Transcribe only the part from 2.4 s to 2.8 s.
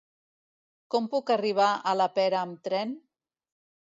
amb